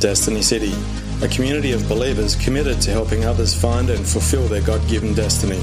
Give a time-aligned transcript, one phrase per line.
[0.00, 0.74] Destiny City,
[1.22, 5.56] a community of believers committed to helping others find and fulfill their God given destiny.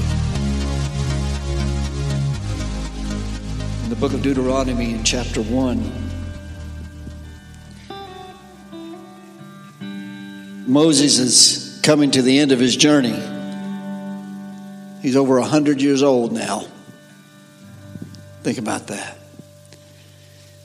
[3.84, 6.10] In the book of Deuteronomy, in chapter 1,
[10.66, 13.14] Moses is coming to the end of his journey.
[15.00, 16.64] He's over 100 years old now.
[18.42, 19.18] Think about that.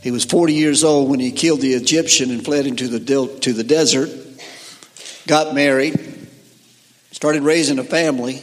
[0.02, 3.00] He was 40 years old when he killed the Egyptian and fled into the,
[3.42, 4.10] to the desert,
[5.28, 6.28] got married,
[7.12, 8.42] started raising a family.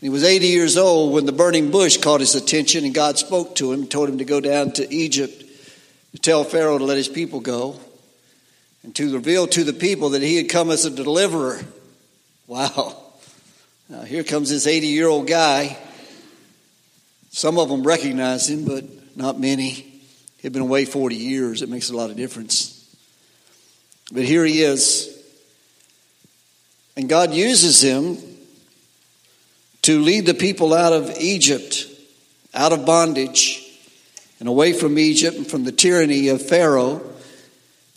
[0.00, 3.54] He was 80 years old when the burning bush caught his attention, and God spoke
[3.56, 5.42] to him, told him to go down to Egypt
[6.12, 7.78] to tell Pharaoh to let his people go,
[8.82, 11.60] and to reveal to the people that he had come as a deliverer.
[12.46, 12.96] Wow.
[13.88, 15.76] Now, here comes this 80 year old guy.
[17.30, 18.84] Some of them recognize him, but
[19.16, 19.91] not many.
[20.42, 21.62] He'd been away 40 years.
[21.62, 22.78] It makes a lot of difference.
[24.12, 25.08] But here he is.
[26.96, 28.18] And God uses him
[29.82, 31.86] to lead the people out of Egypt,
[32.52, 33.62] out of bondage,
[34.40, 37.00] and away from Egypt and from the tyranny of Pharaoh.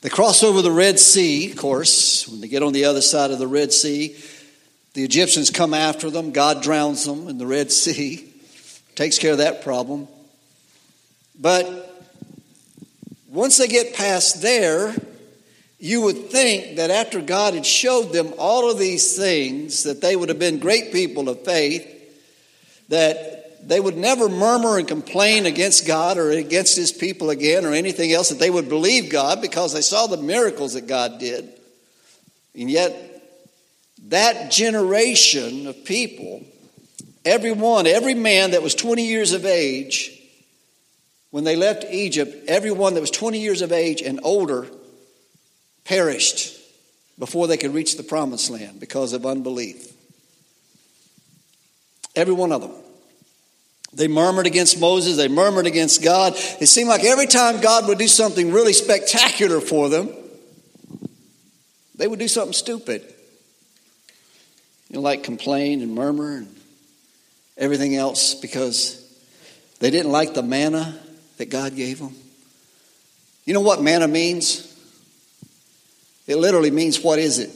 [0.02, 2.28] They cross over the Red Sea, of course.
[2.28, 4.16] When they get on the other side of the Red Sea,
[4.94, 6.32] the Egyptians come after them.
[6.32, 8.32] God drowns them in the Red Sea,
[8.94, 10.08] takes care of that problem.
[11.38, 11.95] But
[13.36, 14.96] once they get past there,
[15.78, 20.16] you would think that after God had showed them all of these things, that they
[20.16, 21.86] would have been great people of faith,
[22.88, 27.74] that they would never murmur and complain against God or against his people again or
[27.74, 31.50] anything else, that they would believe God because they saw the miracles that God did.
[32.58, 32.94] And yet,
[34.08, 36.42] that generation of people,
[37.26, 40.15] everyone, every man that was 20 years of age,
[41.36, 44.68] when they left Egypt, everyone that was 20 years of age and older
[45.84, 46.58] perished
[47.20, 49.92] before they could reach the promised land because of unbelief.
[52.16, 52.72] Every one of them.
[53.92, 56.36] They murmured against Moses, they murmured against God.
[56.62, 60.14] It seemed like every time God would do something really spectacular for them,
[61.96, 63.02] they would do something stupid.
[64.88, 66.56] You know, like complain and murmur and
[67.58, 69.02] everything else because
[69.82, 71.02] they didn't like the manna
[71.38, 72.16] that God gave them?
[73.46, 74.72] You know what manna means?
[76.28, 77.52] It literally means what is it?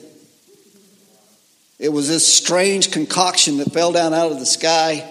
[1.79, 5.09] It was this strange concoction that fell down out of the sky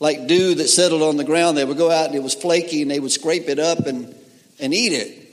[0.00, 1.56] like dew that settled on the ground.
[1.56, 4.14] They would go out and it was flaky and they would scrape it up and,
[4.60, 5.24] and eat it.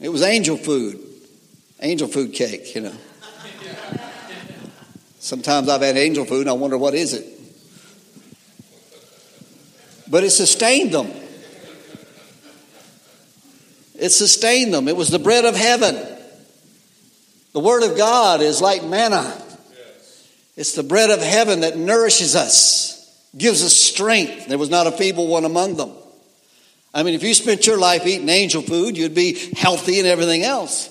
[0.00, 1.00] It was angel food,
[1.80, 2.94] angel food cake, you know.
[5.20, 7.24] Sometimes I've had angel food and I wonder what is it.
[10.10, 11.08] But it sustained them.
[13.98, 14.88] It sustained them.
[14.88, 15.94] It was the bread of heaven.
[17.52, 19.40] The Word of God is like manna.
[20.56, 24.48] It's the bread of heaven that nourishes us, gives us strength.
[24.48, 25.92] There was not a feeble one among them.
[26.94, 30.42] I mean, if you spent your life eating angel food, you'd be healthy and everything
[30.42, 30.88] else.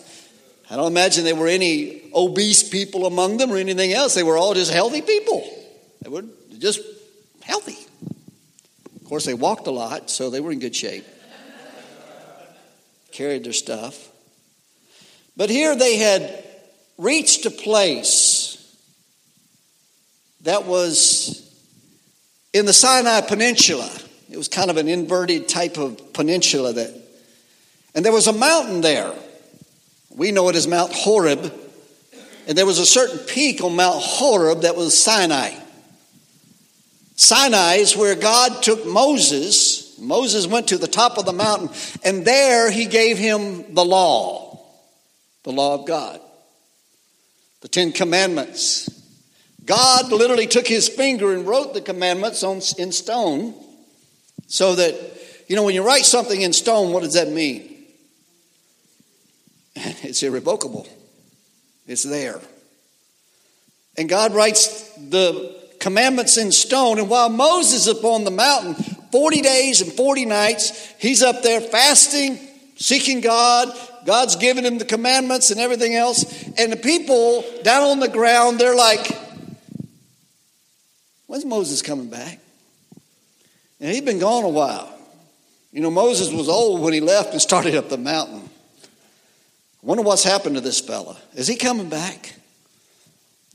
[0.70, 4.16] I don't imagine there were any obese people among them or anything else.
[4.16, 5.48] They were all just healthy people.
[6.02, 6.24] They were
[6.58, 6.82] just
[7.42, 7.78] healthy.
[8.96, 11.06] Of course, they walked a lot, so they were in good shape
[13.12, 14.10] carried their stuff.
[15.38, 16.44] But here they had
[16.98, 18.58] reached a place
[20.42, 21.48] that was
[22.54, 23.90] in the Sinai Peninsula.
[24.30, 26.94] It was kind of an inverted type of peninsula that,
[27.96, 29.14] and there was a mountain there.
[30.10, 31.54] We know it as Mount Horeb,
[32.48, 35.54] and there was a certain peak on Mount Horeb that was Sinai.
[37.16, 41.70] Sinai is where God took Moses Moses went to the top of the mountain,
[42.04, 44.60] and there he gave him the law,
[45.44, 46.20] the law of God,
[47.62, 48.90] the Ten Commandments.
[49.64, 53.54] God literally took his finger and wrote the commandments on, in stone
[54.48, 54.96] so that,
[55.48, 57.68] you know, when you write something in stone, what does that mean?
[60.04, 60.88] It's irrevocable,
[61.88, 62.42] it's there.
[63.98, 66.98] And God writes the commandments in stone.
[66.98, 68.76] And while Moses is upon the mountain,
[69.12, 70.94] 40 days and 40 nights.
[71.00, 72.40] He's up there fasting,
[72.76, 73.70] seeking God.
[74.06, 76.24] God's given him the commandments and everything else.
[76.58, 79.12] And the people down on the ground, they're like,
[81.28, 82.40] when's Moses coming back?
[83.80, 84.92] And he'd been gone a while.
[85.72, 88.50] You know, Moses was old when he left and started up the mountain.
[88.84, 91.18] I wonder what's happened to this fella.
[91.34, 92.36] Is he coming back?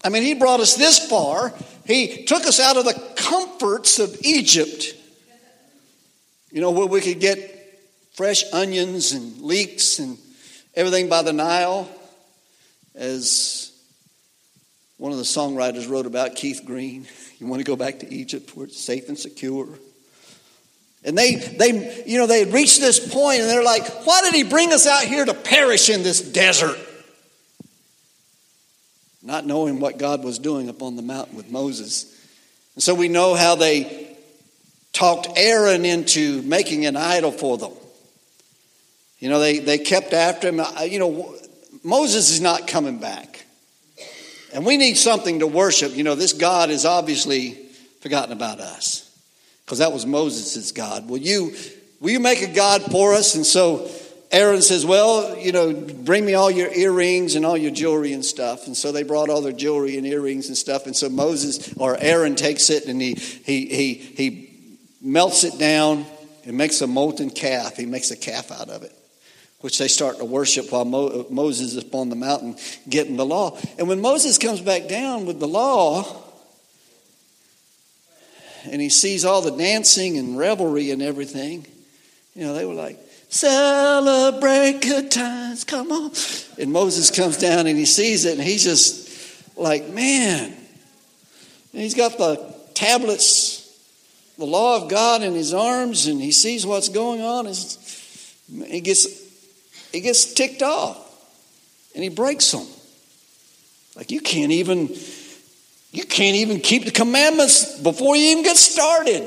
[0.02, 1.52] I mean, he brought us this far.
[1.84, 4.95] He took us out of the comforts of Egypt
[6.50, 7.52] you know, where we could get
[8.14, 10.16] fresh onions and leeks and
[10.74, 11.88] everything by the Nile.
[12.94, 13.72] as
[14.96, 17.06] one of the songwriters wrote about Keith Green.
[17.38, 19.68] You want to go back to Egypt where it's safe and secure.
[21.04, 24.32] And they, they, you know, they had reached this point and they're like, why did
[24.32, 26.78] he bring us out here to perish in this desert?
[29.22, 32.04] Not knowing what God was doing up on the mountain with Moses.
[32.74, 34.05] And so we know how they
[34.96, 37.72] talked Aaron into making an idol for them.
[39.18, 40.60] You know, they, they kept after him.
[40.88, 41.34] You know,
[41.84, 43.44] Moses is not coming back.
[44.54, 45.94] And we need something to worship.
[45.94, 47.52] You know, this God is obviously
[48.00, 49.14] forgotten about us
[49.64, 51.10] because that was Moses' God.
[51.10, 51.54] Will you,
[52.00, 53.34] will you make a God for us?
[53.34, 53.90] And so
[54.32, 58.24] Aaron says, Well, you know, bring me all your earrings and all your jewelry and
[58.24, 58.66] stuff.
[58.66, 60.86] And so they brought all their jewelry and earrings and stuff.
[60.86, 64.55] And so Moses or Aaron takes it and he, he, he, he
[65.00, 66.06] melts it down
[66.44, 67.76] and makes a molten calf.
[67.76, 68.92] He makes a calf out of it
[69.60, 72.56] which they start to worship while Mo- Moses is upon the mountain
[72.88, 73.58] getting the law.
[73.78, 76.22] And when Moses comes back down with the law,
[78.70, 81.66] and he sees all the dancing and revelry and everything,
[82.34, 86.12] you know, they were like, celebrate good times, come on.
[86.58, 90.52] And Moses comes down and he sees it, and he's just like, man.
[91.72, 93.55] And he's got the tablets,
[94.38, 97.46] the law of God in his arms, and he sees what's going on.
[98.66, 99.06] He gets
[99.92, 101.02] he gets ticked off
[101.94, 102.66] and he breaks them.
[103.96, 104.94] Like you can't even
[105.92, 109.22] you can't even keep the commandments before you even get started.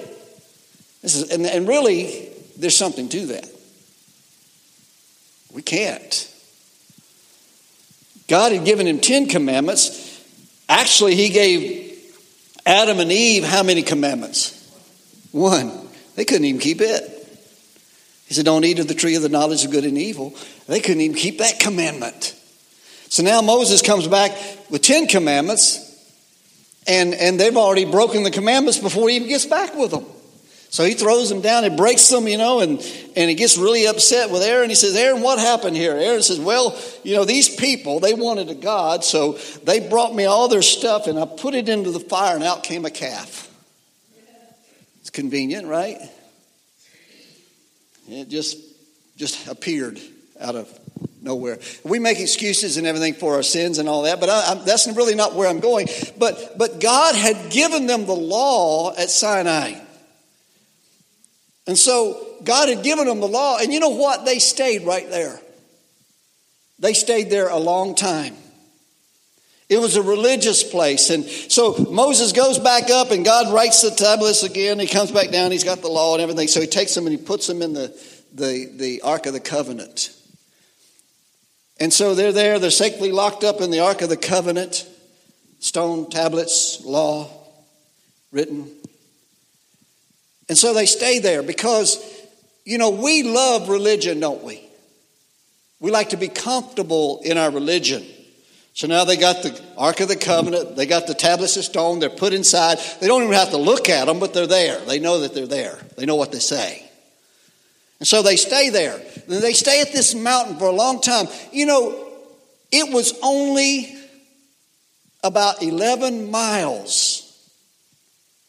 [1.01, 3.49] This is, and, and really, there's something to that.
[5.51, 6.31] We can't.
[8.27, 10.23] God had given him 10 commandments.
[10.67, 12.13] Actually, he gave
[12.65, 14.58] Adam and Eve how many commandments?
[15.31, 15.71] One.
[16.15, 17.01] They couldn't even keep it.
[18.27, 20.35] He said, Don't eat of the tree of the knowledge of good and evil.
[20.67, 22.35] They couldn't even keep that commandment.
[23.09, 24.31] So now Moses comes back
[24.69, 25.85] with 10 commandments,
[26.87, 30.05] and, and they've already broken the commandments before he even gets back with them.
[30.71, 32.79] So he throws them down and breaks them, you know, and,
[33.15, 34.69] and he gets really upset with Aaron.
[34.69, 35.93] He says, Aaron, what happened here?
[35.93, 40.25] Aaron says, Well, you know, these people, they wanted a God, so they brought me
[40.25, 43.48] all their stuff and I put it into the fire and out came a calf.
[45.09, 45.97] It's convenient, right?
[48.07, 48.59] It just
[49.17, 49.99] just appeared
[50.39, 50.69] out of
[51.19, 51.57] nowhere.
[51.83, 55.15] We make excuses and everything for our sins and all that, but I, that's really
[55.15, 55.87] not where I'm going.
[56.19, 59.79] But but God had given them the law at Sinai,
[61.65, 64.25] and so God had given them the law, and you know what?
[64.25, 65.41] They stayed right there.
[66.77, 68.35] They stayed there a long time.
[69.69, 71.11] It was a religious place.
[71.11, 74.79] And so Moses goes back up and God writes the tablets again.
[74.79, 75.51] He comes back down.
[75.51, 76.47] He's got the law and everything.
[76.47, 77.95] So he takes them and he puts them in the,
[78.33, 80.11] the, the Ark of the Covenant.
[81.79, 82.57] And so they're there.
[82.57, 84.87] They're safely locked up in the Ark of the Covenant.
[85.59, 87.29] Stone tablets, law
[88.31, 88.71] written.
[90.47, 92.03] And so they stay there because,
[92.65, 94.61] you know, we love religion, don't we?
[95.79, 98.03] We like to be comfortable in our religion.
[98.73, 101.99] So now they got the Ark of the Covenant, they got the tablets of stone,
[101.99, 102.77] they're put inside.
[103.01, 104.79] They don't even have to look at them, but they're there.
[104.85, 106.89] They know that they're there, they know what they say.
[107.99, 108.95] And so they stay there.
[108.95, 111.27] And they stay at this mountain for a long time.
[111.51, 112.07] You know,
[112.71, 113.93] it was only
[115.21, 117.25] about 11 miles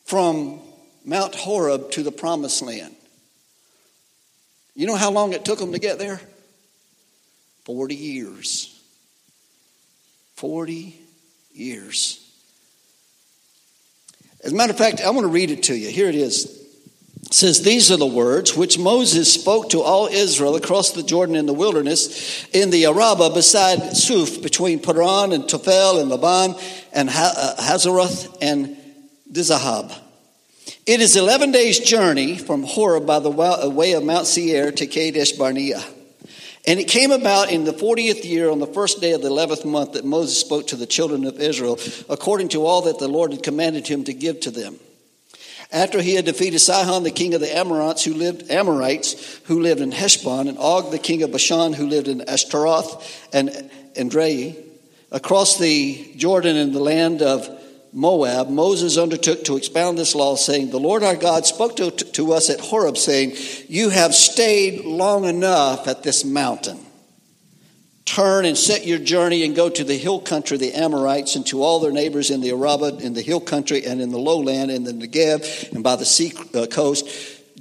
[0.05, 0.61] from
[1.05, 2.95] Mount Horeb to the promised land.
[4.77, 6.21] You know how long it took them to get there?
[7.65, 8.80] 40 years.
[10.41, 10.99] 40
[11.53, 12.27] years.
[14.43, 15.91] As a matter of fact, I want to read it to you.
[15.91, 16.47] Here it is.
[17.27, 21.37] It says, These are the words which Moses spoke to all Israel across the Jordan
[21.37, 26.59] in the wilderness, in the Arabah beside Suph, between Paran and Tophel and Laban
[26.95, 28.79] and uh, Hazeroth and
[29.31, 29.95] Dizahab.
[30.87, 35.33] It is 11 days' journey from Horeb by the way of Mount Seir to Kadesh
[35.33, 35.85] Barnea.
[36.67, 39.65] And it came about in the 40th year, on the first day of the 11th
[39.65, 43.33] month, that Moses spoke to the children of Israel, according to all that the Lord
[43.33, 44.79] had commanded him to give to them.
[45.73, 49.81] After he had defeated Sihon, the king of the Amorites, who lived Amorites, who lived
[49.81, 53.49] in Heshbon, and Og, the king of Bashan, who lived in Ashtaroth and
[53.95, 54.57] Edrei,
[55.13, 57.60] across the Jordan in the land of
[57.93, 62.33] Moab, Moses undertook to expound this law, saying, The Lord our God spoke to, to
[62.33, 63.35] us at Horeb, saying,
[63.69, 66.79] You have stayed long enough at this mountain.
[68.05, 71.63] Turn and set your journey and go to the hill country, the Amorites, and to
[71.63, 74.85] all their neighbors in the Arabah, in the hill country, and in the lowland, in
[74.85, 77.09] the Negev, and by the sea uh, coast,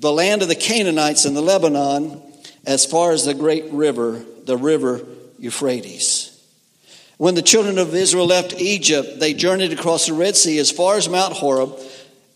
[0.01, 2.21] the land of the Canaanites and the Lebanon,
[2.65, 5.05] as far as the great river, the river
[5.37, 6.18] Euphrates.
[7.19, 10.95] When the children of Israel left Egypt, they journeyed across the Red Sea as far
[10.95, 11.77] as Mount Horeb.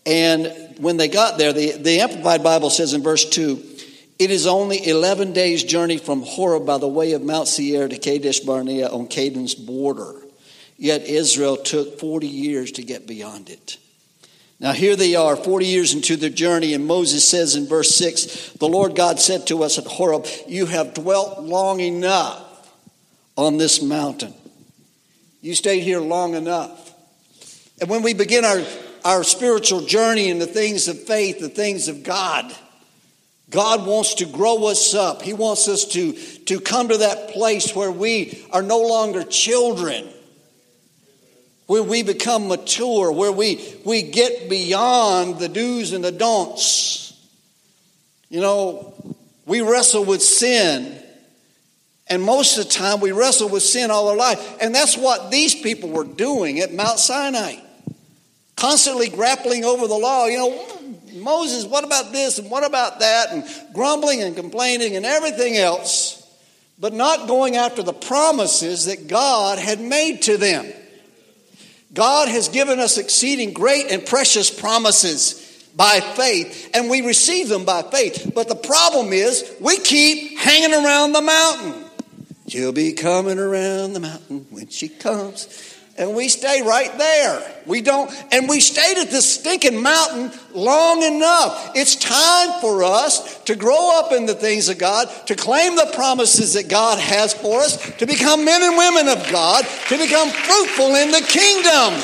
[0.04, 3.70] And when they got there, the, the Amplified Bible says in verse 2
[4.18, 7.96] it is only 11 days' journey from Horeb by the way of Mount Seir to
[7.96, 10.20] Kadesh Barnea on Canaan's border.
[10.76, 13.78] Yet Israel took 40 years to get beyond it.
[14.60, 18.52] Now, here they are, 40 years into their journey, and Moses says in verse 6
[18.58, 22.70] The Lord God said to us at Horeb, You have dwelt long enough
[23.34, 24.34] on this mountain.
[25.44, 26.94] You stayed here long enough.
[27.78, 28.62] And when we begin our,
[29.04, 32.50] our spiritual journey in the things of faith, the things of God,
[33.50, 35.20] God wants to grow us up.
[35.20, 36.14] He wants us to,
[36.46, 40.08] to come to that place where we are no longer children,
[41.66, 47.22] where we become mature, where we, we get beyond the do's and the don'ts.
[48.30, 48.94] You know,
[49.44, 51.03] we wrestle with sin.
[52.06, 54.58] And most of the time, we wrestle with sin all our life.
[54.60, 57.56] And that's what these people were doing at Mount Sinai.
[58.56, 60.26] Constantly grappling over the law.
[60.26, 60.84] You know,
[61.14, 63.32] Moses, what about this and what about that?
[63.32, 66.20] And grumbling and complaining and everything else,
[66.78, 70.70] but not going after the promises that God had made to them.
[71.94, 75.40] God has given us exceeding great and precious promises
[75.76, 78.32] by faith, and we receive them by faith.
[78.34, 81.83] But the problem is, we keep hanging around the mountain.
[82.46, 87.62] She'll be coming around the mountain when she comes and we stay right there.
[87.66, 91.72] We don't, and we stayed at this stinking mountain long enough.
[91.74, 95.90] It's time for us to grow up in the things of God, to claim the
[95.94, 100.30] promises that God has for us, to become men and women of God, to become
[100.30, 101.94] fruitful in the kingdom.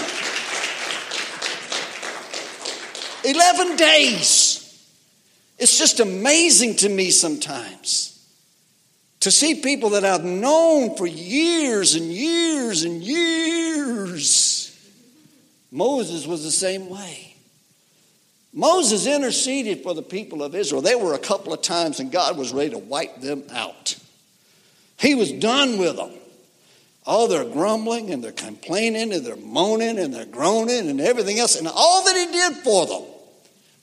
[3.25, 4.57] 11 days.
[5.59, 8.10] It's just amazing to me sometimes
[9.21, 14.67] to see people that I've known for years and years and years.
[15.71, 17.37] Moses was the same way.
[18.53, 20.83] Moses interceded for the people of Israel.
[20.83, 23.97] They were a couple of times, and God was ready to wipe them out.
[24.99, 26.11] He was done with them.
[27.07, 31.57] All their grumbling and their complaining and their moaning and their groaning and everything else,
[31.57, 33.03] and all that He did for them,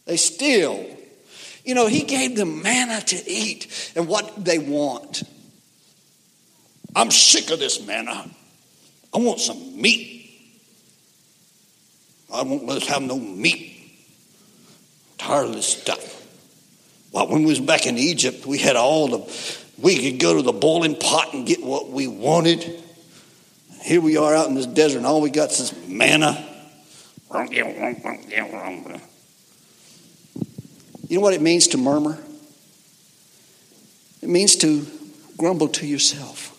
[0.05, 0.96] they still
[1.67, 5.23] you know, he gave them manna to eat and what they want.
[6.95, 8.25] I'm sick of this manna.
[9.13, 10.31] I want some meat.
[12.33, 13.75] I won't let us have no meat.
[15.11, 16.25] I'm tired of this stuff.
[17.11, 20.41] Well, when we was back in Egypt, we had all the, we could go to
[20.41, 22.81] the boiling pot and get what we wanted.
[23.81, 26.47] Here we are out in this desert, and all we got is this manna.
[31.07, 32.17] You know what it means to murmur?
[34.21, 34.85] It means to
[35.37, 36.53] grumble to yourself.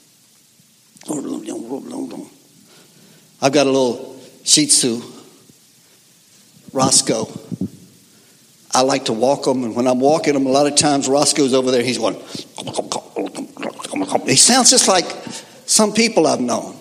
[3.40, 5.02] I've got a little Shih Tzu,
[6.72, 7.28] Roscoe.
[8.74, 11.54] I like to walk them, and when I'm walking them, a lot of times Roscoe's
[11.54, 11.82] over there.
[11.82, 12.16] He's going.
[14.26, 15.06] He sounds just like
[15.66, 16.76] some people I've known.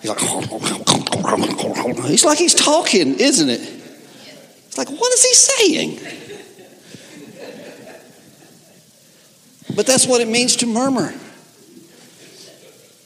[0.00, 0.20] He's like.
[2.06, 3.75] He's like he's talking, isn't it?
[4.76, 5.98] It's like, what is he saying?
[9.74, 11.14] But that's what it means to murmur.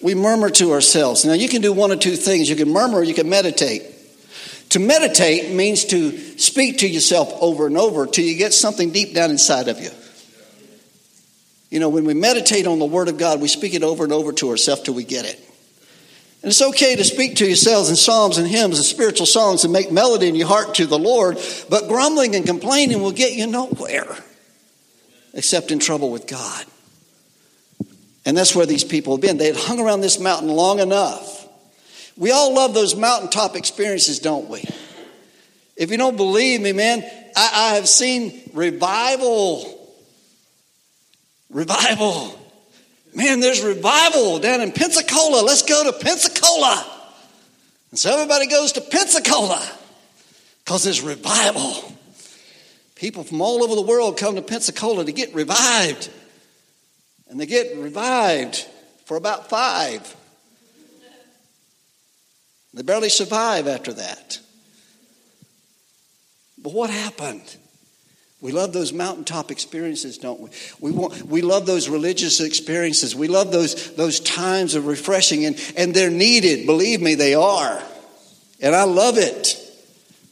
[0.03, 1.25] We murmur to ourselves.
[1.25, 3.85] Now, you can do one of two things you can murmur or you can meditate.
[4.71, 9.15] To meditate means to speak to yourself over and over till you get something deep
[9.15, 9.91] down inside of you.
[11.71, 14.13] You know, when we meditate on the Word of God, we speak it over and
[14.13, 15.50] over to ourselves till we get it.
[16.43, 19.73] And it's okay to speak to yourselves in psalms and hymns and spiritual songs and
[19.73, 23.47] make melody in your heart to the Lord, but grumbling and complaining will get you
[23.47, 24.17] nowhere
[25.35, 26.65] except in trouble with God.
[28.25, 29.37] And that's where these people have been.
[29.37, 31.47] They had hung around this mountain long enough.
[32.17, 34.65] We all love those mountaintop experiences, don't we?
[35.77, 37.03] If you don't believe me, man,
[37.37, 39.77] I, I have seen revival.
[41.51, 42.39] Revival
[43.15, 45.43] Man, there's revival down in Pensacola.
[45.43, 46.87] Let's go to Pensacola.
[47.91, 49.61] And so everybody goes to Pensacola
[50.65, 51.93] because there's revival.
[52.95, 56.11] People from all over the world come to Pensacola to get revived.
[57.29, 58.67] And they get revived
[59.07, 60.17] for about five.
[62.75, 64.39] They barely survive after that.
[66.59, 67.57] But what happened?
[68.41, 70.51] We love those mountaintop experiences, don't we?
[70.81, 73.15] We, want, we love those religious experiences.
[73.15, 76.67] We love those, those times of refreshing, and, and they're needed.
[76.67, 77.83] Believe me, they are.
[78.61, 79.59] And I love it.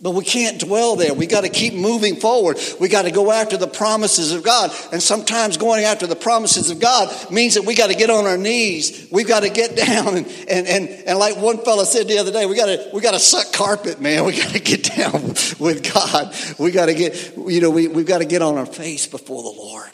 [0.00, 1.12] But we can't dwell there.
[1.12, 2.56] We got to keep moving forward.
[2.78, 4.70] We got to go after the promises of God.
[4.92, 8.24] And sometimes going after the promises of God means that we got to get on
[8.24, 9.08] our knees.
[9.10, 12.30] We've got to get down and, and, and, and like one fellow said the other
[12.30, 14.24] day, we got to we got to suck carpet, man.
[14.24, 15.20] We got to get down
[15.58, 16.32] with God.
[16.60, 19.42] We got to get, you know, we, we've got to get on our face before
[19.42, 19.90] the Lord.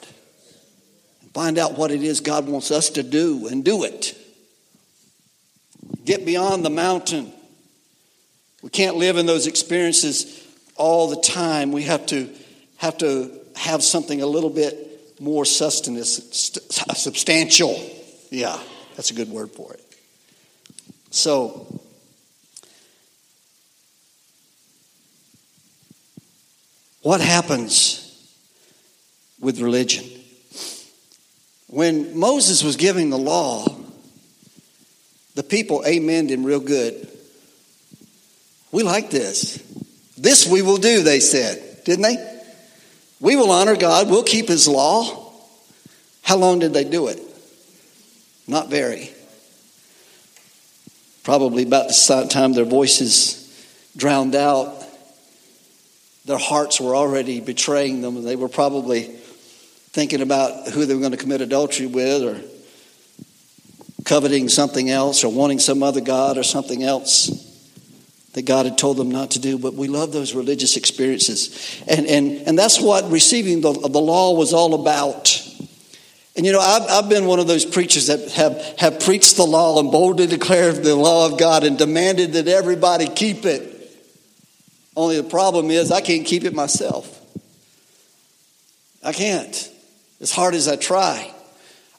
[1.23, 4.15] And find out what it is God wants us to do and do it.
[6.05, 7.33] Get beyond the mountain
[8.65, 10.43] we can't live in those experiences
[10.75, 11.71] all the time.
[11.71, 12.31] We have to
[12.79, 16.59] have to have something a little bit more sustenance,
[16.95, 17.79] substantial.
[18.31, 18.59] Yeah,
[18.97, 19.85] that's a good word for it.
[21.11, 21.79] So,
[27.03, 28.01] what happens
[29.41, 30.07] with religion?
[31.67, 33.67] When Moses was giving the law,
[35.35, 37.11] the people amened him real good.
[38.75, 39.63] We like this.
[40.19, 42.41] This we will do, they said, didn't they?
[43.21, 45.33] We will honor God, we'll keep His law.
[46.23, 47.21] How long did they do it?
[48.49, 49.13] Not very.
[51.23, 53.41] Probably about the time their voices
[53.97, 54.85] drowned out,
[56.25, 58.25] their hearts were already betraying them.
[58.25, 62.41] They were probably thinking about who they were going to commit adultery with or
[64.05, 67.44] coveting something else or wanting some other God or something else
[68.35, 71.83] that God had told them not to do, but we love those religious experiences.
[71.87, 75.41] And, and, and that's what receiving the, the law was all about.
[76.37, 79.47] And you know, I've, I've been one of those preachers that have, have preached the
[79.47, 83.71] law and boldly declared the law of God and demanded that everybody keep it.
[84.97, 87.11] Only the problem is, I can't keep it myself.
[89.03, 89.71] I can't,
[90.21, 91.33] as hard as I try.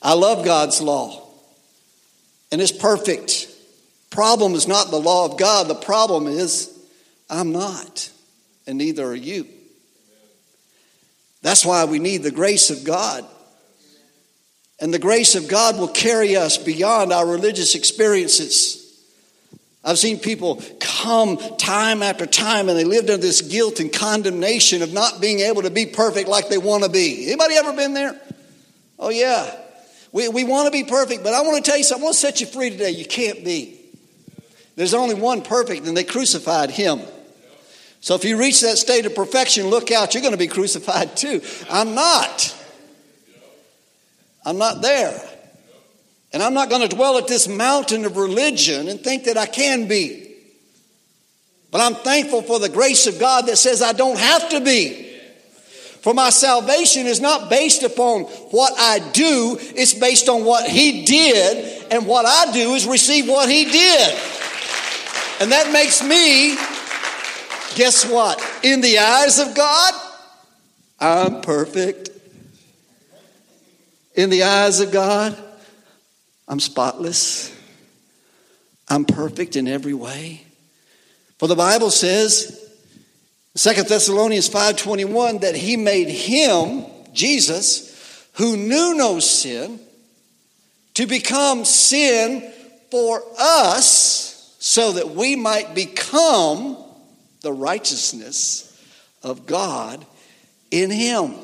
[0.02, 1.28] I love God's law,
[2.52, 3.48] and it's perfect
[4.16, 6.72] problem is not the law of God, the problem is
[7.30, 8.10] I'm not,
[8.66, 9.46] and neither are you.
[11.42, 13.24] That's why we need the grace of God.
[14.80, 18.82] And the grace of God will carry us beyond our religious experiences.
[19.84, 24.82] I've seen people come time after time and they lived under this guilt and condemnation
[24.82, 27.28] of not being able to be perfect like they want to be.
[27.28, 28.20] Anybody ever been there?
[28.98, 29.56] Oh, yeah.
[30.12, 32.04] We, we want to be perfect, but I want to tell you something.
[32.04, 32.90] I want to set you free today.
[32.90, 33.85] You can't be.
[34.76, 37.02] There's only one perfect, and they crucified him.
[38.02, 41.18] So if you reach that state of perfection, look out, you're going to be crucified
[41.18, 41.42] too.
[41.70, 42.56] I'm not.
[44.46, 45.20] I'm not there.
[46.32, 49.46] And I'm not going to dwell at this mountain of religion and think that I
[49.46, 50.36] can be.
[51.72, 55.04] But I'm thankful for the grace of God that says I don't have to be.
[56.02, 61.06] For my salvation is not based upon what I do, it's based on what He
[61.06, 64.35] did, and what I do is receive what He did.
[65.40, 66.56] And that makes me,
[67.76, 68.42] guess what?
[68.64, 69.94] In the eyes of God,
[71.00, 72.10] I'm perfect.
[74.16, 75.38] In the eyes of God,
[76.48, 77.54] I'm spotless.
[78.88, 80.44] I'm perfect in every way.
[81.38, 82.62] For the Bible says,
[83.58, 87.94] 2 Thessalonians 5:21 that he made him, Jesus,
[88.34, 89.82] who knew no sin,
[90.94, 92.54] to become sin
[92.90, 94.35] for us
[94.66, 96.76] so that we might become
[97.42, 98.76] the righteousness
[99.22, 100.04] of God
[100.72, 101.36] in Him.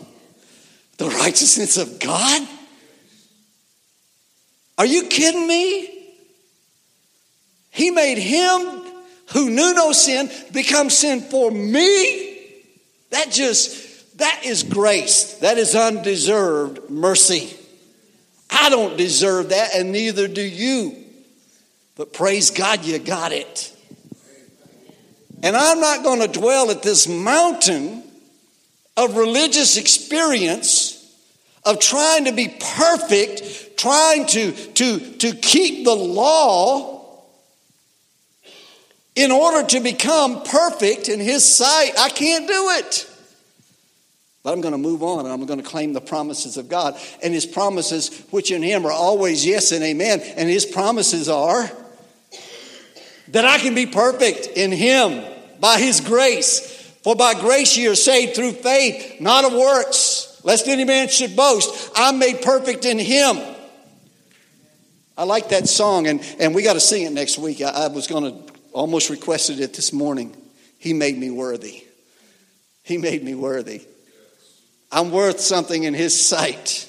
[0.97, 2.47] The righteousness of God?
[4.79, 6.15] Are you kidding me?
[7.69, 8.91] He made Him
[9.33, 12.39] who knew no sin become sin for me?
[13.11, 15.35] That just, that is grace.
[15.35, 17.55] That is undeserved mercy.
[18.49, 21.00] I don't deserve that, and neither do you.
[21.95, 23.75] But praise God, you got it.
[25.43, 28.03] And I'm not going to dwell at this mountain
[28.95, 30.97] of religious experience
[31.63, 37.01] of trying to be perfect, trying to, to, to keep the law
[39.15, 41.91] in order to become perfect in His sight.
[41.99, 43.10] I can't do it.
[44.43, 46.99] But I'm going to move on and I'm going to claim the promises of God.
[47.23, 50.21] And His promises, which in Him are always yes and amen.
[50.35, 51.69] And His promises are
[53.29, 55.23] that I can be perfect in Him
[55.59, 56.69] by His grace.
[57.03, 61.35] For by grace ye are saved through faith, not of works, lest any man should
[61.35, 61.91] boast.
[61.95, 63.37] I'm made perfect in Him.
[65.17, 67.61] I like that song, and, and we got to sing it next week.
[67.61, 70.35] I, I was going to almost requested it this morning.
[70.77, 71.83] He made me worthy.
[72.83, 73.83] He made me worthy.
[74.91, 76.87] I'm worth something in His sight.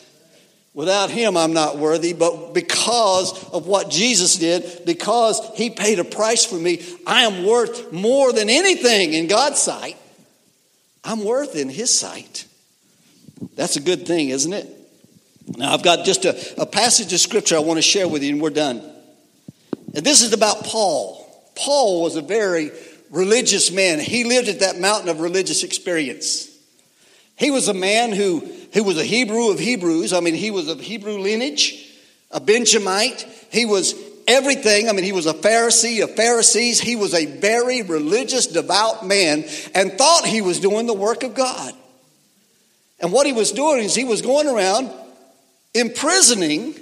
[0.74, 6.04] Without him, I'm not worthy, but because of what Jesus did, because he paid a
[6.04, 9.98] price for me, I am worth more than anything in God's sight.
[11.04, 12.46] I'm worth in his sight.
[13.54, 14.66] That's a good thing, isn't it?
[15.58, 18.32] Now, I've got just a, a passage of scripture I want to share with you,
[18.32, 18.80] and we're done.
[19.94, 21.18] And this is about Paul.
[21.54, 22.70] Paul was a very
[23.10, 23.98] religious man.
[23.98, 26.48] He lived at that mountain of religious experience.
[27.36, 28.40] He was a man who,
[28.72, 30.12] who was a Hebrew of Hebrews.
[30.12, 31.90] I mean, he was of Hebrew lineage,
[32.30, 33.26] a Benjamite.
[33.50, 33.94] He was
[34.26, 34.88] everything.
[34.88, 36.80] I mean, he was a Pharisee of Pharisees.
[36.80, 41.34] He was a very religious, devout man and thought he was doing the work of
[41.34, 41.74] God.
[43.00, 44.90] And what he was doing is he was going around
[45.74, 46.74] imprisoning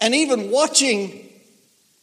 [0.00, 1.28] and even watching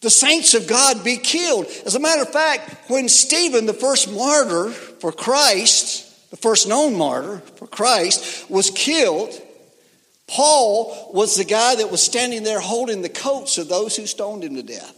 [0.01, 1.65] the saints of God be killed.
[1.85, 6.97] As a matter of fact, when Stephen, the first martyr for Christ, the first known
[6.97, 9.33] martyr for Christ, was killed,
[10.27, 14.43] Paul was the guy that was standing there holding the coats of those who stoned
[14.43, 14.95] him to death.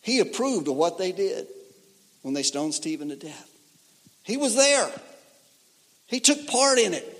[0.00, 1.46] He approved of what they did
[2.22, 3.50] when they stoned Stephen to death.
[4.22, 4.90] He was there.
[6.06, 7.12] He took part in it.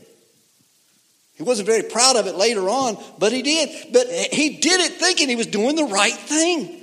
[1.34, 3.92] He wasn't very proud of it later on, but he did.
[3.92, 6.82] But he did it thinking he was doing the right thing.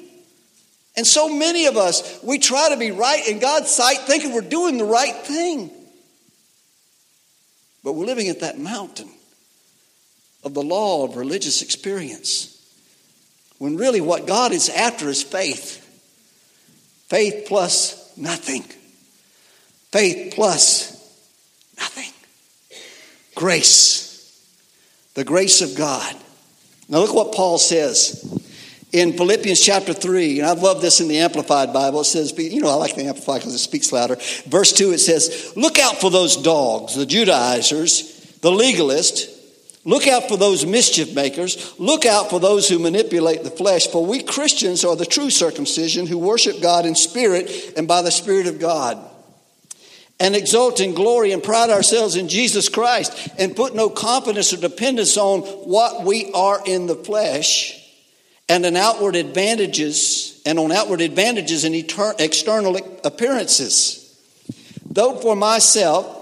[0.95, 4.41] And so many of us, we try to be right in God's sight thinking we're
[4.41, 5.71] doing the right thing.
[7.84, 9.10] But we're living at that mountain
[10.43, 12.50] of the law of religious experience.
[13.58, 15.80] When really what God is after is faith.
[17.08, 18.63] Faith plus nothing.
[19.91, 20.91] Faith plus
[21.78, 22.12] nothing.
[23.36, 24.04] Grace
[25.13, 26.15] the grace of God.
[26.89, 28.22] Now, look what Paul says
[28.93, 30.39] in Philippians chapter 3.
[30.39, 32.01] And I love this in the Amplified Bible.
[32.01, 34.17] It says, you know, I like the Amplified because it speaks louder.
[34.45, 39.32] Verse 2, it says, Look out for those dogs, the Judaizers, the legalists.
[39.86, 41.77] Look out for those mischief makers.
[41.77, 43.88] Look out for those who manipulate the flesh.
[43.88, 48.12] For we Christians are the true circumcision who worship God in spirit and by the
[48.12, 48.97] Spirit of God
[50.21, 54.58] and exult in glory and pride ourselves in Jesus Christ and put no confidence or
[54.58, 57.83] dependence on what we are in the flesh
[58.49, 63.99] and on outward advantages and on outward advantages and external appearances.
[64.86, 66.19] Though for myself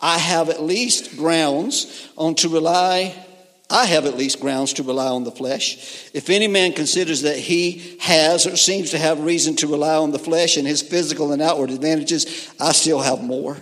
[0.00, 3.26] I have at least grounds on to rely
[3.70, 6.10] I have at least grounds to rely on the flesh.
[6.12, 10.10] If any man considers that he has or seems to have reason to rely on
[10.10, 13.56] the flesh and his physical and outward advantages, I still have more.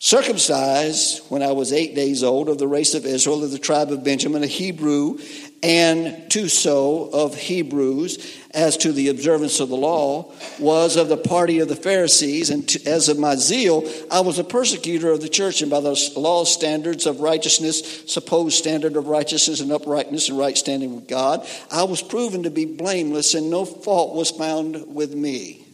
[0.00, 3.90] Circumcised when I was eight days old of the race of Israel, of the tribe
[3.90, 5.18] of Benjamin, a Hebrew,
[5.60, 11.16] and to so of Hebrews as to the observance of the law was of the
[11.16, 15.20] party of the Pharisees, and to, as of my zeal, I was a persecutor of
[15.20, 20.28] the church, and by the law standards of righteousness, supposed standard of righteousness and uprightness
[20.28, 24.30] and right standing with God, I was proven to be blameless, and no fault was
[24.30, 25.67] found with me.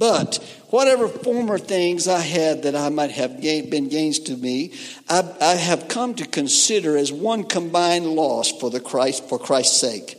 [0.00, 4.72] But whatever former things I had that I might have been gains to me,
[5.10, 9.76] I, I have come to consider as one combined loss for the Christ for Christ's
[9.76, 10.16] sake.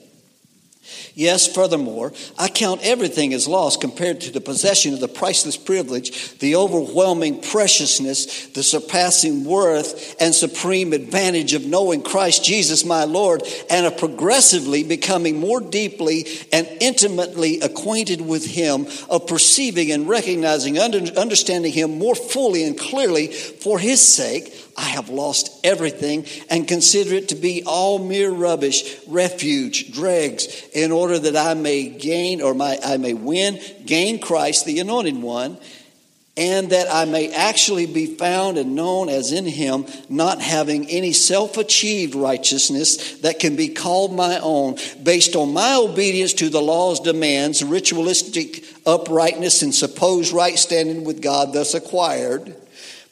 [1.13, 6.37] Yes, furthermore, I count everything as loss compared to the possession of the priceless privilege,
[6.39, 13.43] the overwhelming preciousness, the surpassing worth, and supreme advantage of knowing Christ Jesus my Lord
[13.69, 20.79] and of progressively becoming more deeply and intimately acquainted with Him, of perceiving and recognizing,
[20.79, 27.15] understanding Him more fully and clearly for His sake I have lost everything and consider
[27.15, 32.53] it to be all mere rubbish, refuge, dregs, in order that I may gain or
[32.53, 35.57] my, I may win, gain Christ, the anointed one,
[36.37, 41.11] and that I may actually be found and known as in him, not having any
[41.11, 46.61] self achieved righteousness that can be called my own, based on my obedience to the
[46.61, 52.55] law's demands, ritualistic uprightness, and supposed right standing with God thus acquired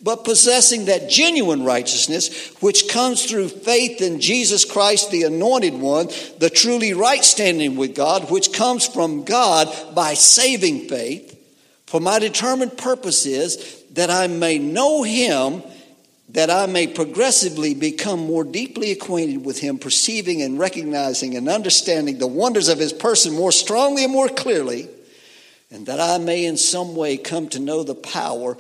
[0.02, 6.08] but possessing that genuine righteousness which comes through faith in Jesus Christ, the anointed one,
[6.38, 11.36] the truly right standing with God, which comes from God by saving faith.
[11.86, 15.64] For my determined purpose is that I may know him,
[16.30, 22.20] that I may progressively become more deeply acquainted with him, perceiving and recognizing and understanding
[22.20, 24.88] the wonders of his person more strongly and more clearly,
[25.72, 28.56] and that I may in some way come to know the power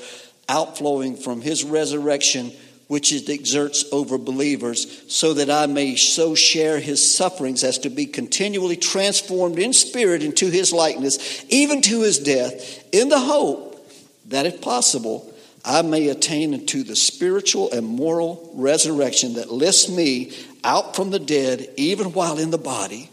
[0.50, 2.52] outflowing from his resurrection,
[2.88, 7.90] which it exerts over believers, so that I may so share his sufferings as to
[7.90, 13.88] be continually transformed in spirit into his likeness, even to his death, in the hope
[14.26, 15.32] that, if possible,
[15.64, 20.32] I may attain unto the spiritual and moral resurrection that lifts me
[20.64, 23.12] out from the dead, even while in the body.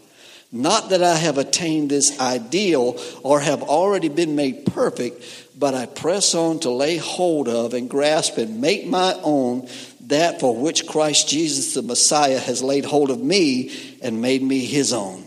[0.51, 5.21] Not that I have attained this ideal or have already been made perfect,
[5.57, 9.67] but I press on to lay hold of and grasp and make my own
[10.01, 14.59] that for which Christ Jesus the Messiah has laid hold of me and made me
[14.59, 15.25] his own.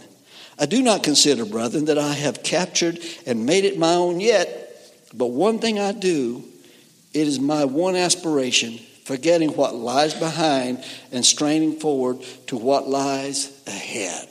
[0.58, 4.70] I do not consider, brethren, that I have captured and made it my own yet,
[5.12, 6.44] but one thing I do,
[7.12, 13.62] it is my one aspiration, forgetting what lies behind and straining forward to what lies
[13.66, 14.28] ahead.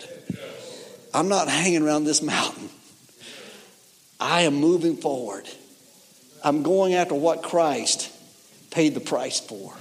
[1.14, 2.70] I'm not hanging around this mountain.
[4.20, 5.48] I am moving forward.
[6.43, 8.12] I'm going after what Christ
[8.71, 9.73] paid the price for.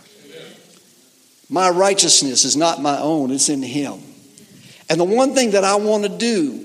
[1.51, 4.01] My righteousness is not my own, it's in Him.
[4.91, 6.65] And the one thing that I want to do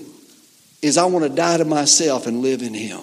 [0.82, 3.02] is I want to die to myself and live in Him.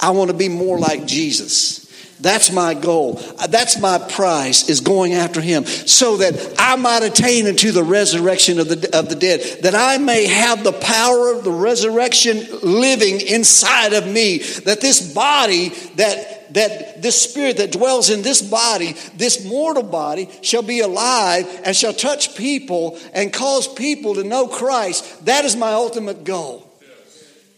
[0.00, 1.87] I want to be more like Jesus.
[2.20, 3.20] That's my goal.
[3.48, 8.58] That's my prize is going after him so that I might attain unto the resurrection
[8.58, 13.20] of the, of the dead, that I may have the power of the resurrection living
[13.20, 18.94] inside of me, that this body, that, that this spirit that dwells in this body,
[19.14, 24.48] this mortal body, shall be alive and shall touch people and cause people to know
[24.48, 25.26] Christ.
[25.26, 26.64] That is my ultimate goal.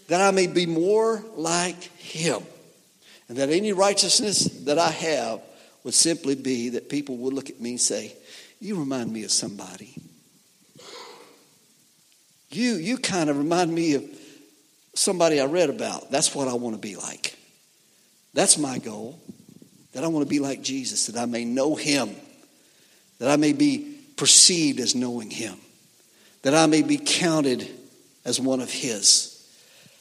[0.08, 2.42] That I may be more like him.
[3.30, 5.40] And that any righteousness that I have
[5.84, 8.12] would simply be that people would look at me and say,
[8.58, 9.94] You remind me of somebody.
[12.50, 14.04] You, you kind of remind me of
[14.94, 16.10] somebody I read about.
[16.10, 17.36] That's what I want to be like.
[18.34, 19.20] That's my goal.
[19.92, 22.10] That I want to be like Jesus, that I may know him,
[23.20, 25.56] that I may be perceived as knowing him,
[26.42, 27.70] that I may be counted
[28.24, 29.39] as one of his.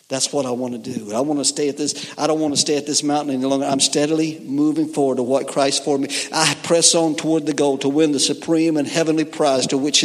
[0.10, 1.14] That's what I want to do.
[1.14, 2.14] I want to stay at this.
[2.18, 3.68] I don't want to stay at this mountain any longer.
[3.68, 6.10] I'm steadily moving forward to what Christ for me.
[6.34, 10.04] I press on toward the goal to win the supreme and heavenly prize to which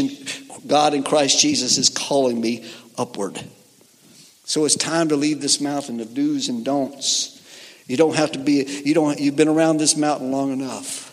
[0.67, 3.43] God in Christ Jesus is calling me upward.
[4.45, 7.31] So it's time to leave this mountain of do's and don'ts.
[7.87, 8.83] You don't have to be.
[8.85, 9.19] You don't.
[9.19, 11.13] You've been around this mountain long enough.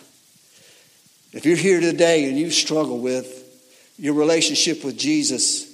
[1.32, 3.38] If you're here today and you struggle with
[3.98, 5.71] your relationship with Jesus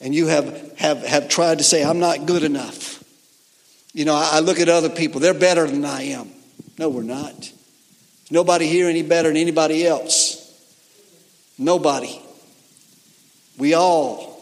[0.00, 3.02] and you have, have, have tried to say, I'm not good enough.
[3.92, 6.30] You know, I, I look at other people, they're better than I am.
[6.78, 7.52] No, we're not.
[8.30, 10.44] nobody here any better than anybody else.
[11.58, 12.22] Nobody.
[13.56, 14.38] We all,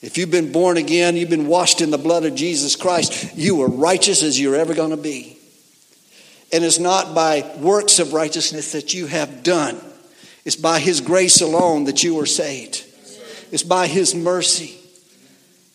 [0.00, 3.60] if you've been born again, you've been washed in the blood of Jesus Christ, you
[3.62, 5.38] are righteous as you're ever going to be.
[6.50, 9.78] And it's not by works of righteousness that you have done,
[10.46, 12.84] it's by His grace alone that you are saved.
[13.50, 14.77] It's by His mercy.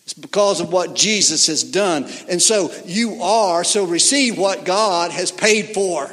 [0.04, 2.04] It's because of what Jesus has done.
[2.28, 6.10] And so you are, so receive what God has paid for.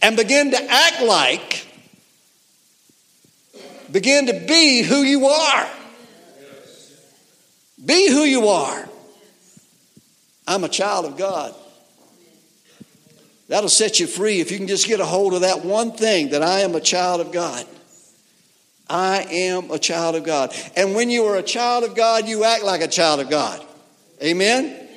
[0.00, 1.66] And begin to act like,
[3.90, 5.68] begin to be who you are.
[7.84, 8.88] Be who you are.
[10.46, 11.54] I'm a child of God.
[13.48, 16.30] That'll set you free if you can just get a hold of that one thing
[16.30, 17.66] that I am a child of God.
[18.88, 20.54] I am a child of God.
[20.76, 23.64] And when you are a child of God, you act like a child of God.
[24.22, 24.88] Amen?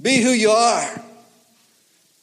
[0.00, 1.02] Be who you are.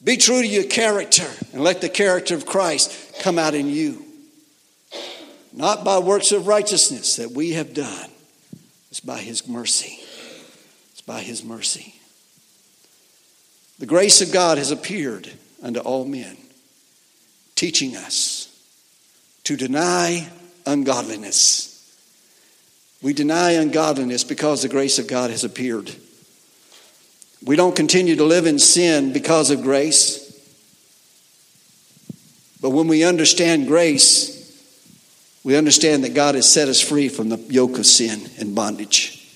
[0.04, 4.06] Be true to your character and let the character of Christ come out in you.
[5.52, 8.10] Not by works of righteousness that we have done,
[8.92, 10.00] it's by His mercy.
[10.92, 11.96] It's by His mercy.
[13.80, 16.38] The grace of God has appeared unto all men,
[17.56, 18.39] teaching us
[19.50, 20.30] to deny
[20.68, 22.00] ungodliness.
[23.02, 25.92] We deny ungodliness because the grace of God has appeared.
[27.44, 30.28] We don't continue to live in sin because of grace.
[32.62, 34.38] But when we understand grace,
[35.44, 39.28] we understand that God has set us free from the yoke of sin and bondage.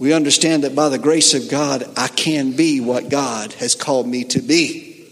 [0.00, 4.08] We understand that by the grace of God, I can be what God has called
[4.08, 5.06] me to be.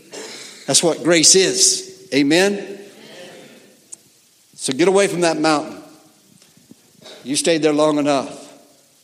[0.67, 2.11] That's what grace is.
[2.13, 2.79] Amen.
[4.61, 5.83] So get away from that mountain.
[7.25, 8.53] You stayed there long enough.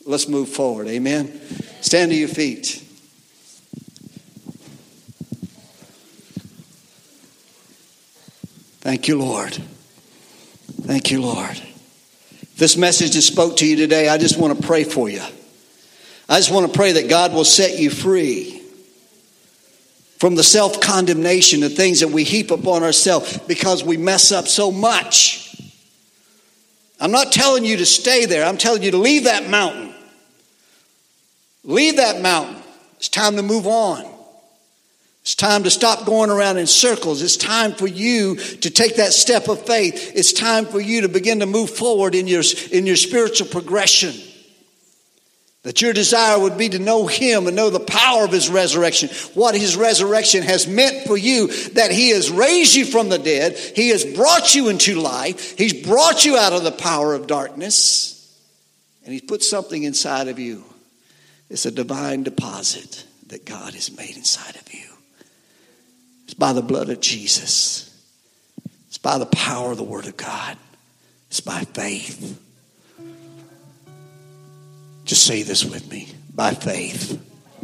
[0.05, 0.87] Let's move forward.
[0.87, 1.41] Amen.
[1.81, 2.83] Stand to your feet.
[8.81, 9.57] Thank you, Lord.
[10.83, 11.59] Thank you, Lord.
[12.57, 15.23] this message that spoke to you today, I just want to pray for you.
[16.29, 18.61] I just want to pray that God will set you free
[20.19, 24.47] from the self condemnation, the things that we heap upon ourselves because we mess up
[24.47, 25.46] so much.
[26.99, 28.45] I'm not telling you to stay there.
[28.45, 29.93] I'm telling you to leave that mountain.
[31.63, 32.61] Leave that mountain.
[32.97, 34.05] It's time to move on.
[35.21, 37.21] It's time to stop going around in circles.
[37.21, 40.13] It's time for you to take that step of faith.
[40.15, 44.15] It's time for you to begin to move forward in your, in your spiritual progression.
[45.67, 49.09] That your desire would be to know Him and know the power of His resurrection,
[49.33, 53.57] what His resurrection has meant for you, that He has raised you from the dead,
[53.57, 58.33] He has brought you into life, He's brought you out of the power of darkness,
[59.03, 60.63] and He's put something inside of you.
[61.49, 64.87] It's a divine deposit that God has made inside of you.
[66.23, 67.93] It's by the blood of Jesus,
[68.87, 70.55] it's by the power of the Word of God,
[71.27, 72.41] it's by faith.
[75.07, 77.17] Just say this with me by faith.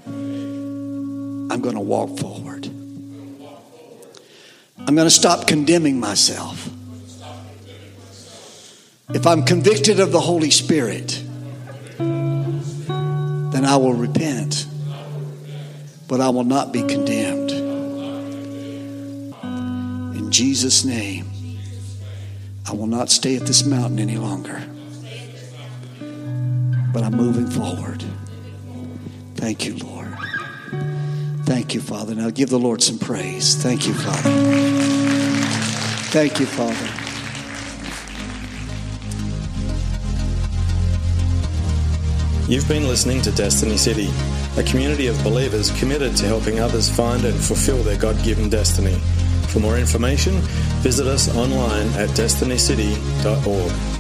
[0.08, 2.65] I'm going to walk forward.
[2.65, 6.69] I'm going to stop condemning myself.
[9.10, 11.21] If I'm convicted of the Holy Spirit,
[11.97, 14.65] then I will repent,
[16.08, 17.51] but I will not be condemned.
[20.15, 21.29] In Jesus' name,
[22.65, 24.63] I will not stay at this mountain any longer
[26.93, 28.03] but I'm moving forward.
[29.36, 30.15] Thank you, Lord.
[31.43, 32.15] Thank you, Father.
[32.15, 33.56] Now give the Lord some praise.
[33.56, 34.29] Thank you, Father.
[36.12, 36.89] Thank you, Father.
[42.47, 44.10] You've been listening to Destiny City,
[44.58, 48.95] a community of believers committed to helping others find and fulfill their God given destiny.
[49.47, 50.34] For more information,
[50.82, 53.92] visit us online at destinycity.org.